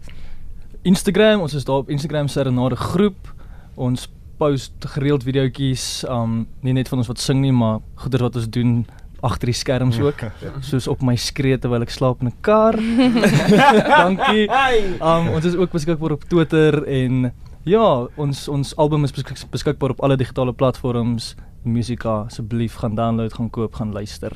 Instagram, 0.82 1.42
ons 1.44 1.54
is 1.54 1.66
daar 1.68 1.84
op 1.84 1.90
Instagram 1.90 2.28
Serenade 2.28 2.76
groep. 2.76 3.34
Ons 3.76 4.08
post 4.40 4.86
gereeld 4.96 5.24
videoetjies, 5.28 6.06
um 6.08 6.46
nie 6.64 6.74
net 6.74 6.88
van 6.88 7.02
ons 7.02 7.10
wat 7.12 7.20
sing 7.20 7.42
nie, 7.44 7.52
maar 7.52 7.82
goeie 8.00 8.22
wat 8.24 8.38
ons 8.40 8.48
doen 8.48 8.86
agter 9.20 9.52
die 9.52 9.58
skerms 9.60 10.00
ook. 10.00 10.24
Soos 10.64 10.88
op 10.88 11.04
my 11.04 11.18
skree 11.20 11.58
terwyl 11.60 11.84
ek 11.84 11.92
slaap 11.92 12.22
in 12.24 12.32
'n 12.32 12.38
kar. 12.42 12.80
Dankie. 14.04 14.48
Um 15.04 15.28
ons 15.36 15.46
is 15.46 15.60
ook 15.60 15.72
beskikbaar 15.76 16.16
op 16.16 16.24
Twitter 16.24 16.84
en 16.88 17.34
ja, 17.68 18.08
ons 18.16 18.48
ons 18.48 18.76
album 18.78 19.04
is 19.04 19.12
beskik, 19.12 19.44
beskikbaar 19.52 19.92
op 19.92 20.02
alle 20.02 20.16
digitale 20.16 20.54
platforms. 20.54 21.36
Musika, 21.64 22.24
asseblief 22.32 22.80
gaan 22.80 22.96
download, 22.96 23.34
gaan 23.34 23.50
koop, 23.50 23.76
gaan 23.76 23.92
luister. 23.92 24.32